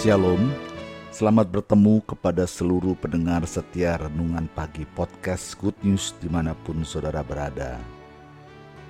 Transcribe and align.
Shalom, 0.00 0.48
selamat 1.12 1.60
bertemu 1.60 2.00
kepada 2.08 2.48
seluruh 2.48 2.96
pendengar 2.96 3.44
setia 3.44 4.00
Renungan 4.00 4.48
Pagi 4.56 4.88
Podcast 4.96 5.52
Good 5.60 5.76
News 5.84 6.16
di 6.16 6.24
mana 6.24 6.56
pun 6.56 6.80
saudara 6.88 7.20
berada. 7.20 7.76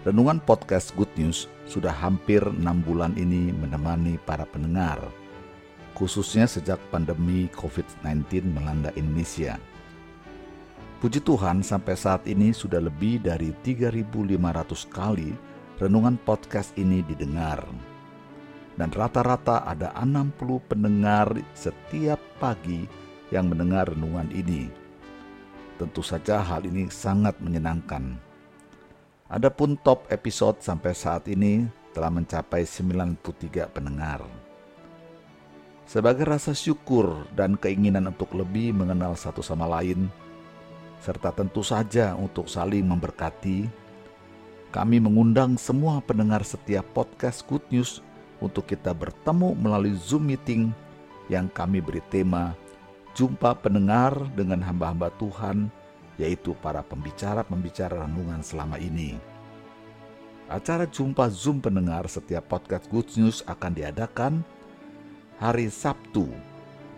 Renungan 0.06 0.38
Podcast 0.38 0.94
Good 0.94 1.10
News 1.18 1.50
sudah 1.66 1.90
hampir 1.90 2.46
enam 2.46 2.78
bulan 2.86 3.18
ini 3.18 3.50
menemani 3.50 4.22
para 4.22 4.46
pendengar, 4.46 5.02
khususnya 5.98 6.46
sejak 6.46 6.78
pandemi 6.94 7.50
COVID-19 7.58 8.46
melanda 8.46 8.94
Indonesia. 8.94 9.58
Puji 11.02 11.26
Tuhan 11.26 11.66
sampai 11.66 11.98
saat 11.98 12.22
ini 12.30 12.54
sudah 12.54 12.78
lebih 12.78 13.18
dari 13.18 13.50
3.500 13.66 14.14
kali 14.86 15.34
renungan 15.82 16.22
podcast 16.22 16.70
ini 16.78 17.02
didengar 17.02 17.66
dan 18.80 18.88
rata-rata 18.96 19.60
ada 19.68 19.92
60 19.92 20.40
pendengar 20.64 21.36
setiap 21.52 22.16
pagi 22.40 22.88
yang 23.28 23.52
mendengar 23.52 23.92
renungan 23.92 24.32
ini. 24.32 24.72
Tentu 25.76 26.00
saja 26.00 26.40
hal 26.40 26.64
ini 26.64 26.88
sangat 26.88 27.36
menyenangkan. 27.44 28.16
Adapun 29.28 29.76
top 29.84 30.08
episode 30.08 30.64
sampai 30.64 30.96
saat 30.96 31.28
ini 31.28 31.68
telah 31.92 32.08
mencapai 32.08 32.64
93 32.64 33.68
pendengar. 33.68 34.24
Sebagai 35.84 36.24
rasa 36.24 36.56
syukur 36.56 37.28
dan 37.36 37.60
keinginan 37.60 38.08
untuk 38.08 38.32
lebih 38.32 38.72
mengenal 38.72 39.12
satu 39.12 39.44
sama 39.44 39.68
lain, 39.68 40.08
serta 41.04 41.36
tentu 41.36 41.60
saja 41.60 42.16
untuk 42.16 42.48
saling 42.48 42.88
memberkati, 42.88 43.68
kami 44.72 44.96
mengundang 45.04 45.60
semua 45.60 46.00
pendengar 46.00 46.40
setiap 46.48 46.86
podcast 46.96 47.44
Good 47.44 47.68
News 47.68 48.00
untuk 48.40 48.66
kita 48.66 48.96
bertemu 48.96 49.54
melalui 49.56 49.94
Zoom 49.96 50.32
meeting 50.32 50.72
yang 51.30 51.46
kami 51.46 51.78
beri 51.78 52.02
tema 52.10 52.56
Jumpa 53.14 53.54
Pendengar 53.60 54.16
dengan 54.34 54.64
hamba-hamba 54.64 55.12
Tuhan, 55.20 55.68
yaitu 56.16 56.56
para 56.58 56.80
pembicara-pembicara 56.80 58.08
renungan 58.08 58.40
selama 58.40 58.80
ini. 58.80 59.20
Acara 60.50 60.82
jumpa 60.82 61.30
Zoom 61.30 61.62
pendengar 61.62 62.10
setiap 62.10 62.50
podcast 62.50 62.90
Good 62.90 63.14
News 63.14 63.46
akan 63.46 63.70
diadakan 63.70 64.42
hari 65.38 65.70
Sabtu, 65.70 66.26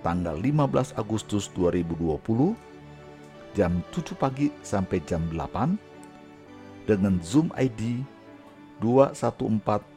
tanggal 0.01 0.41
15 0.41 0.97
Agustus 0.97 1.53
2020, 1.53 2.57
jam 3.53 3.85
7 3.93 4.17
pagi 4.17 4.49
sampai 4.65 5.05
jam 5.05 5.21
8, 5.29 5.77
dengan 6.89 7.21
Zoom 7.21 7.53
ID 7.53 8.01
214 8.81 9.92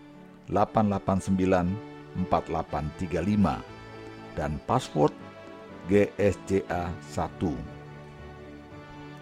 889 0.50 1.96
4835 2.30 3.62
dan 4.36 4.60
password 4.68 5.14
GSJA1. 5.92 7.42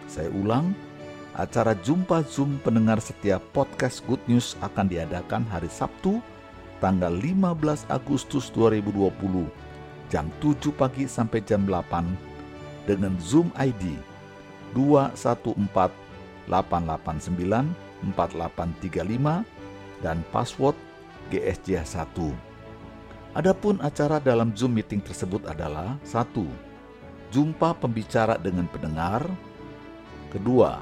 Saya 0.04 0.30
ulang, 0.30 0.72
acara 1.34 1.74
jumpa 1.80 2.22
Zoom 2.24 2.60
pendengar 2.62 3.00
setiap 3.02 3.42
podcast 3.50 4.04
Good 4.06 4.22
News 4.30 4.54
akan 4.62 4.86
diadakan 4.88 5.42
hari 5.48 5.68
Sabtu 5.68 6.22
tanggal 6.78 7.16
15 7.16 7.88
Agustus 7.88 8.52
2020 8.52 9.48
jam 10.12 10.28
7 10.38 10.70
pagi 10.76 11.08
sampai 11.08 11.40
jam 11.42 11.64
8 11.64 12.86
dengan 12.86 13.16
Zoom 13.18 13.48
ID 13.56 13.96
214 14.76 15.56
889 16.46 18.12
4835 18.12 20.04
dan 20.04 20.20
password 20.28 20.76
GSJ1. 21.32 22.18
Adapun 23.34 23.82
acara 23.82 24.22
dalam 24.22 24.54
Zoom 24.54 24.78
meeting 24.78 25.02
tersebut 25.02 25.42
adalah 25.46 25.98
satu, 26.06 26.46
Jumpa 27.34 27.74
pembicara 27.82 28.38
dengan 28.38 28.70
pendengar 28.70 29.26
Kedua, 30.30 30.78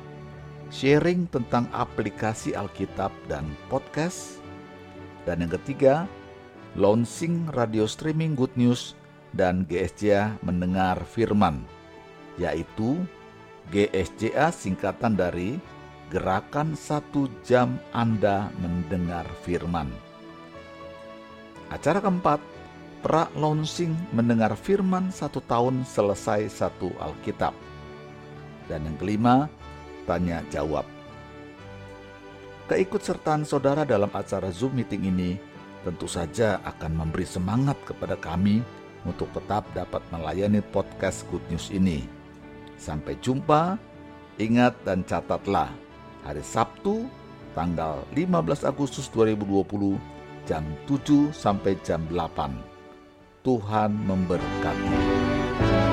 sharing 0.68 1.24
tentang 1.32 1.64
aplikasi 1.72 2.52
Alkitab 2.52 3.08
dan 3.24 3.48
podcast 3.72 4.44
Dan 5.24 5.48
yang 5.48 5.52
ketiga, 5.56 6.04
launching 6.76 7.48
radio 7.56 7.88
streaming 7.88 8.36
Good 8.36 8.52
News 8.60 8.92
dan 9.32 9.64
GSJ 9.64 10.36
mendengar 10.44 11.00
firman 11.08 11.64
yaitu 12.40 13.00
GSJA 13.72 14.52
singkatan 14.52 15.16
dari 15.16 15.60
Gerakan 16.12 16.76
Satu 16.76 17.28
Jam 17.40 17.80
Anda 17.96 18.52
Mendengar 18.60 19.24
Firman. 19.44 20.11
Acara 21.72 22.04
keempat, 22.04 22.36
pra 23.00 23.32
launching 23.32 23.96
mendengar 24.12 24.52
firman 24.52 25.08
satu 25.08 25.40
tahun 25.48 25.88
selesai 25.88 26.52
satu 26.52 26.92
Alkitab. 27.00 27.56
Dan 28.68 28.84
yang 28.84 28.96
kelima, 29.00 29.48
tanya 30.04 30.44
jawab. 30.52 30.84
Keikutsertaan 32.68 33.48
saudara 33.48 33.88
dalam 33.88 34.12
acara 34.12 34.52
Zoom 34.52 34.76
meeting 34.76 35.08
ini 35.08 35.40
tentu 35.82 36.06
saja 36.06 36.60
akan 36.62 36.92
memberi 36.94 37.26
semangat 37.26 37.74
kepada 37.88 38.14
kami 38.20 38.62
untuk 39.02 39.32
tetap 39.34 39.66
dapat 39.74 40.04
melayani 40.14 40.60
podcast 40.60 41.26
Good 41.32 41.42
News 41.50 41.74
ini. 41.74 42.06
Sampai 42.78 43.18
jumpa, 43.18 43.80
ingat 44.38 44.76
dan 44.86 45.02
catatlah 45.08 45.72
hari 46.22 46.44
Sabtu 46.44 47.08
tanggal 47.56 48.06
15 48.14 48.62
Agustus 48.62 49.10
2020 49.10 50.21
jam 50.48 50.64
7 50.90 51.30
sampai 51.30 51.78
jam 51.86 52.02
8. 52.10 52.58
Tuhan 53.42 53.90
memberkati. 54.06 55.91